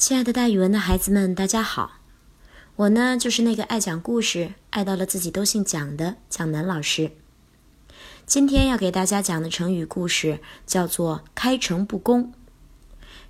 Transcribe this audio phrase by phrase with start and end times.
[0.00, 1.98] 亲爱的，大语文的孩子们，大家好！
[2.74, 7.12] 我呢，就是那个爱讲故事、爱到了自己都姓蒋的蒋楠老师。
[8.24, 12.32] 今天要给大家讲的成语故事叫做“开诚布公”。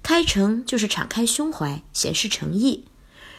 [0.01, 2.84] 开诚就是敞开胸怀，显示诚意，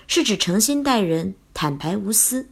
[0.07, 2.43] 是指诚心待人，坦白无私。《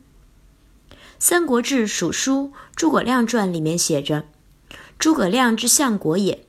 [1.19, 4.29] 三国志·蜀书·诸葛亮传》里面写着
[4.97, 6.47] ：“诸葛亮之相国也，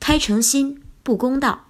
[0.00, 1.66] 开诚心，布公道。”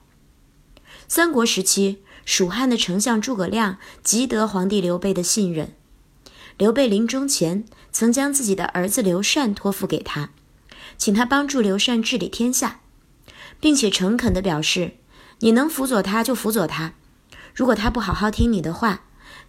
[1.07, 5.73] 三国时期，蜀汉的丞相诸葛亮极得皇帝刘备的信任。
[6.57, 10.31] 刘备临终前，曾将自己的儿子刘禅托付给他，
[10.97, 12.81] 请他帮助刘禅治理天下，
[13.61, 14.97] 并且诚恳地表示
[15.41, 16.95] ：“你能辅佐他就辅佐他，
[17.55, 19.03] 如果他不好好听你的话，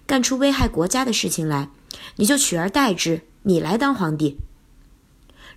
[0.05, 1.69] 干出危害国家的事情来，
[2.17, 4.37] 你就取而代之，你来当皇帝。”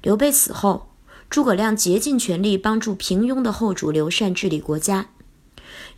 [0.01, 0.89] 刘备死后，
[1.29, 5.11] 诸葛亮竭尽全力帮助平庸的后主刘禅治理国家。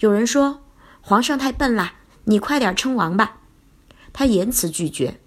[0.00, 0.64] 有人说
[1.00, 3.40] 皇上太笨了，你快点称王吧。
[4.12, 5.20] 他严词拒绝，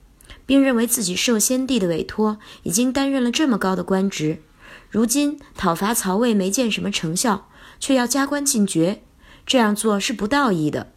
[0.46, 4.42] 并认为自己受先帝的委托，已经担任了这么高的官职，
[4.90, 9.04] 如今讨伐曹魏没见什么成效，却要加官进爵，
[9.46, 10.94] 这样做是不道义的。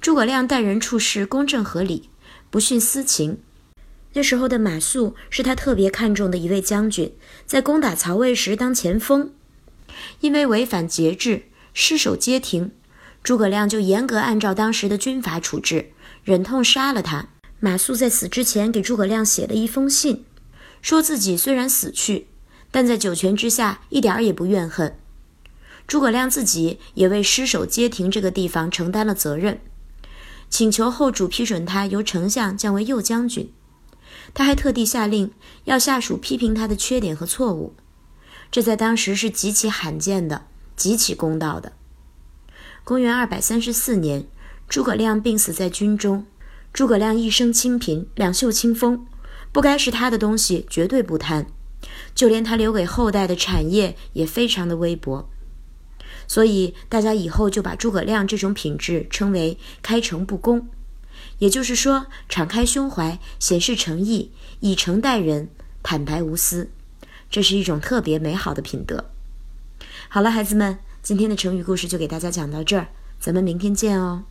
[0.00, 2.10] 诸葛亮待人处事公正合理，
[2.50, 3.38] 不徇私情。
[4.14, 7.14] 那时候的马谡是他特别看重的一位将军，
[7.46, 9.32] 在攻打曹魏时当前锋，
[10.20, 11.44] 因为违反节制。
[11.74, 12.72] 失守街亭，
[13.22, 15.92] 诸葛亮就严格按照当时的军法处置，
[16.24, 17.28] 忍痛杀了他。
[17.60, 20.24] 马谡在死之前给诸葛亮写了一封信，
[20.80, 22.26] 说自己虽然死去，
[22.70, 24.98] 但在九泉之下一点儿也不怨恨。
[25.86, 29.60] 诸葛亮自己也为失守街亭这个地方承担了责任，
[30.50, 33.52] 请求后主批准他由丞相降为右将军。
[34.34, 35.32] 他还特地下令
[35.64, 37.74] 要下属批评他的缺点和错误，
[38.50, 40.46] 这在当时是极其罕见的。
[40.76, 41.72] 极其公道的。
[42.84, 44.26] 公元二百三十四年，
[44.68, 46.26] 诸葛亮病死在军中。
[46.72, 49.06] 诸葛亮一生清贫，两袖清风，
[49.52, 51.46] 不该是他的东西绝对不贪，
[52.14, 55.28] 就连他留给后代的产业也非常的微薄。
[56.26, 60.68] 所以大家以后就把诸葛亮这种品质称为开诚布公，
[61.38, 65.50] 也就是说，敞开胸怀，显示诚意，以诚待人，
[65.82, 66.70] 坦白无私，
[67.28, 69.10] 这是一种特别美好的品德。
[70.14, 74.24] 好了，孩子们，今天的成语故事就给大家讲到这儿，咱们明天见哦。